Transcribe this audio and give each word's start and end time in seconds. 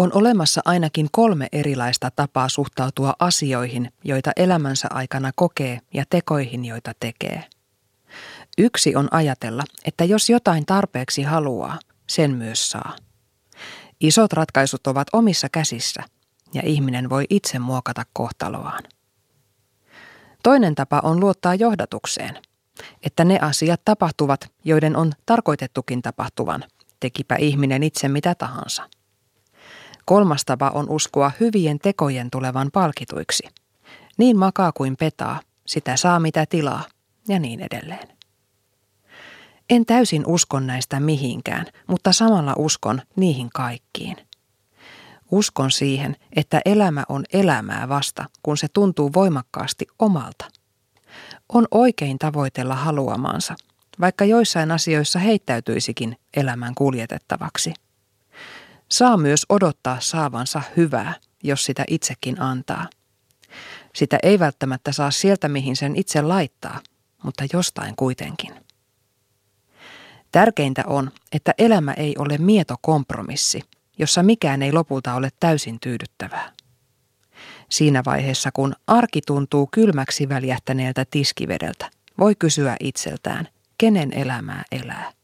On 0.00 0.10
olemassa 0.14 0.60
ainakin 0.64 1.08
kolme 1.12 1.48
erilaista 1.52 2.10
tapaa 2.10 2.48
suhtautua 2.48 3.14
asioihin, 3.18 3.92
joita 4.04 4.30
elämänsä 4.36 4.88
aikana 4.90 5.30
kokee 5.34 5.80
ja 5.94 6.04
tekoihin, 6.10 6.64
joita 6.64 6.92
tekee. 7.00 7.44
Yksi 8.58 8.96
on 8.96 9.08
ajatella, 9.10 9.62
että 9.84 10.04
jos 10.04 10.30
jotain 10.30 10.66
tarpeeksi 10.66 11.22
haluaa, 11.22 11.78
sen 12.06 12.30
myös 12.30 12.70
saa. 12.70 12.96
Isot 14.00 14.32
ratkaisut 14.32 14.86
ovat 14.86 15.08
omissa 15.12 15.48
käsissä 15.48 16.02
ja 16.54 16.62
ihminen 16.64 17.10
voi 17.10 17.24
itse 17.30 17.58
muokata 17.58 18.02
kohtaloaan. 18.12 18.82
Toinen 20.42 20.74
tapa 20.74 21.00
on 21.04 21.20
luottaa 21.20 21.54
johdatukseen, 21.54 22.38
että 23.02 23.24
ne 23.24 23.38
asiat 23.42 23.80
tapahtuvat, 23.84 24.52
joiden 24.64 24.96
on 24.96 25.12
tarkoitettukin 25.26 26.02
tapahtuvan, 26.02 26.64
tekipä 27.00 27.36
ihminen 27.36 27.82
itse 27.82 28.08
mitä 28.08 28.34
tahansa. 28.34 28.99
Kolmas 30.10 30.44
tapa 30.44 30.70
on 30.74 30.88
uskoa 30.88 31.30
hyvien 31.40 31.78
tekojen 31.78 32.30
tulevan 32.30 32.70
palkituiksi. 32.72 33.48
Niin 34.18 34.38
makaa 34.38 34.72
kuin 34.72 34.96
petaa, 34.96 35.40
sitä 35.66 35.96
saa 35.96 36.20
mitä 36.20 36.46
tilaa 36.46 36.84
ja 37.28 37.38
niin 37.38 37.60
edelleen. 37.60 38.08
En 39.70 39.86
täysin 39.86 40.26
uskon 40.26 40.66
näistä 40.66 41.00
mihinkään, 41.00 41.66
mutta 41.86 42.12
samalla 42.12 42.54
uskon 42.58 43.02
niihin 43.16 43.50
kaikkiin. 43.54 44.16
Uskon 45.30 45.70
siihen, 45.70 46.16
että 46.36 46.60
elämä 46.64 47.04
on 47.08 47.24
elämää 47.32 47.88
vasta, 47.88 48.24
kun 48.42 48.56
se 48.56 48.66
tuntuu 48.72 49.10
voimakkaasti 49.14 49.86
omalta. 49.98 50.44
On 51.48 51.66
oikein 51.70 52.18
tavoitella 52.18 52.74
haluamansa, 52.74 53.54
vaikka 54.00 54.24
joissain 54.24 54.70
asioissa 54.70 55.18
heittäytyisikin 55.18 56.16
elämän 56.36 56.74
kuljetettavaksi. 56.74 57.74
Saa 58.90 59.16
myös 59.16 59.46
odottaa 59.48 59.96
saavansa 60.00 60.62
hyvää, 60.76 61.14
jos 61.42 61.64
sitä 61.64 61.84
itsekin 61.88 62.40
antaa. 62.40 62.88
Sitä 63.94 64.18
ei 64.22 64.38
välttämättä 64.38 64.92
saa 64.92 65.10
sieltä, 65.10 65.48
mihin 65.48 65.76
sen 65.76 65.96
itse 65.96 66.22
laittaa, 66.22 66.80
mutta 67.22 67.44
jostain 67.52 67.96
kuitenkin. 67.96 68.54
Tärkeintä 70.32 70.84
on, 70.86 71.10
että 71.32 71.54
elämä 71.58 71.92
ei 71.92 72.14
ole 72.18 72.38
mieto 72.38 72.76
kompromissi, 72.80 73.62
jossa 73.98 74.22
mikään 74.22 74.62
ei 74.62 74.72
lopulta 74.72 75.14
ole 75.14 75.28
täysin 75.40 75.80
tyydyttävää. 75.80 76.52
Siinä 77.68 78.02
vaiheessa, 78.06 78.50
kun 78.52 78.74
arki 78.86 79.20
tuntuu 79.26 79.68
kylmäksi 79.72 80.28
väljähtäneeltä 80.28 81.04
tiskivedeltä, 81.10 81.90
voi 82.18 82.34
kysyä 82.34 82.76
itseltään, 82.80 83.48
kenen 83.78 84.12
elämää 84.12 84.62
elää. 84.72 85.19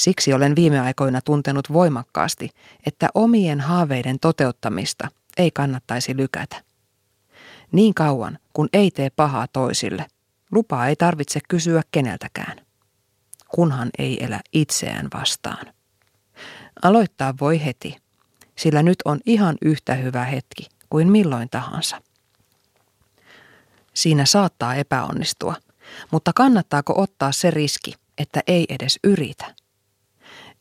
Siksi 0.00 0.32
olen 0.32 0.56
viime 0.56 0.80
aikoina 0.80 1.20
tuntenut 1.20 1.72
voimakkaasti, 1.72 2.50
että 2.86 3.08
omien 3.14 3.60
haaveiden 3.60 4.18
toteuttamista 4.20 5.08
ei 5.36 5.50
kannattaisi 5.50 6.16
lykätä. 6.16 6.62
Niin 7.72 7.94
kauan, 7.94 8.38
kun 8.52 8.68
ei 8.72 8.90
tee 8.90 9.10
pahaa 9.10 9.46
toisille, 9.48 10.06
lupaa 10.52 10.86
ei 10.86 10.96
tarvitse 10.96 11.40
kysyä 11.48 11.82
keneltäkään. 11.90 12.56
Kunhan 13.48 13.90
ei 13.98 14.24
elä 14.24 14.40
itseään 14.52 15.08
vastaan. 15.14 15.66
Aloittaa 16.82 17.34
voi 17.40 17.64
heti, 17.64 17.96
sillä 18.56 18.82
nyt 18.82 18.98
on 19.04 19.20
ihan 19.26 19.56
yhtä 19.62 19.94
hyvä 19.94 20.24
hetki 20.24 20.68
kuin 20.90 21.08
milloin 21.08 21.48
tahansa. 21.50 22.02
Siinä 23.94 24.24
saattaa 24.24 24.74
epäonnistua, 24.74 25.54
mutta 26.10 26.32
kannattaako 26.34 27.02
ottaa 27.02 27.32
se 27.32 27.50
riski, 27.50 27.94
että 28.18 28.40
ei 28.46 28.66
edes 28.68 28.98
yritä? 29.04 29.59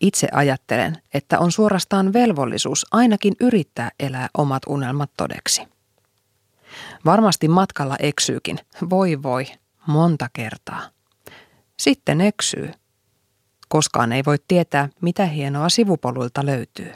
Itse 0.00 0.28
ajattelen, 0.32 1.02
että 1.14 1.38
on 1.38 1.52
suorastaan 1.52 2.12
velvollisuus 2.12 2.86
ainakin 2.90 3.34
yrittää 3.40 3.90
elää 4.00 4.28
omat 4.38 4.62
unelmat 4.66 5.10
todeksi. 5.16 5.62
Varmasti 7.04 7.48
matkalla 7.48 7.96
eksyykin, 7.98 8.58
voi 8.90 9.22
voi, 9.22 9.46
monta 9.86 10.30
kertaa. 10.32 10.82
Sitten 11.78 12.20
eksyy. 12.20 12.72
Koskaan 13.68 14.12
ei 14.12 14.22
voi 14.26 14.36
tietää, 14.48 14.88
mitä 15.00 15.26
hienoa 15.26 15.68
sivupoluilta 15.68 16.46
löytyy. 16.46 16.92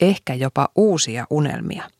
Ehkä 0.00 0.34
jopa 0.34 0.68
uusia 0.76 1.26
unelmia. 1.30 1.90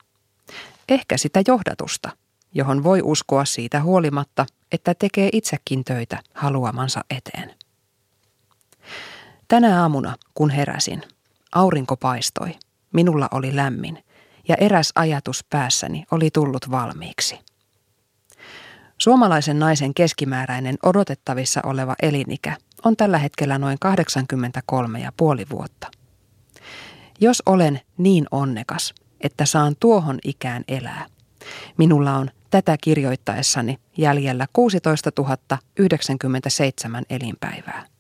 Ehkä 0.88 1.16
sitä 1.16 1.42
johdatusta, 1.48 2.10
johon 2.54 2.84
voi 2.84 3.00
uskoa 3.03 3.44
siitä 3.44 3.82
huolimatta, 3.82 4.47
että 4.72 4.94
tekee 4.94 5.28
itsekin 5.32 5.84
töitä 5.84 6.22
haluamansa 6.34 7.04
eteen. 7.10 7.57
Tänä 9.48 9.82
aamuna, 9.82 10.16
kun 10.34 10.50
heräsin, 10.50 11.03
aurinko 11.53 11.97
paistoi, 11.97 12.54
minulla 12.92 13.28
oli 13.31 13.56
lämmin 13.56 14.04
ja 14.48 14.56
eräs 14.60 14.92
ajatus 14.94 15.44
päässäni 15.50 16.04
oli 16.10 16.31
tullut 16.31 16.70
valmiiksi. 16.70 17.38
Suomalaisen 18.98 19.58
naisen 19.58 19.94
keskimääräinen 19.94 20.78
odotettavissa 20.82 21.60
oleva 21.64 21.94
elinikä 22.03 22.56
on 22.84 22.97
tällä 22.97 23.19
hetkellä 23.19 23.58
noin 23.58 23.78
83,5 25.42 25.47
vuotta. 25.50 25.91
Jos 27.20 27.42
olen 27.47 27.81
niin 27.98 28.26
onnekas, 28.31 28.94
että 29.20 29.47
saan 29.47 29.76
tuohon 29.81 30.19
ikään 30.25 30.64
elää, 30.69 31.06
minulla 31.76 32.16
on 32.16 32.31
tätä 32.50 32.76
kirjoittaessani 32.81 33.78
jäljellä 33.97 34.47
16 34.53 35.10
097 35.78 37.04
elinpäivää. 37.10 37.97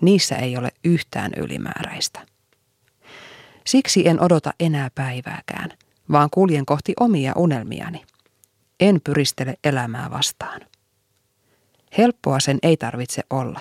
Niissä 0.00 0.36
ei 0.36 0.56
ole 0.56 0.70
yhtään 0.84 1.32
ylimääräistä. 1.36 2.26
Siksi 3.66 4.08
en 4.08 4.22
odota 4.22 4.52
enää 4.60 4.90
päivääkään, 4.94 5.70
vaan 6.12 6.28
kuljen 6.30 6.66
kohti 6.66 6.92
omia 7.00 7.32
unelmiani. 7.36 8.04
En 8.80 9.00
pyristele 9.04 9.54
elämää 9.64 10.10
vastaan. 10.10 10.60
Helppoa 11.98 12.40
sen 12.40 12.58
ei 12.62 12.76
tarvitse 12.76 13.22
olla, 13.30 13.60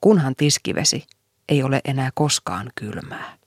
kunhan 0.00 0.36
tiskivesi 0.36 1.06
ei 1.48 1.62
ole 1.62 1.80
enää 1.84 2.10
koskaan 2.14 2.70
kylmää. 2.74 3.38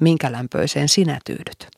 Minkä 0.00 0.32
lämpöiseen 0.32 0.88
sinä 0.88 1.18
tyydyt? 1.26 1.70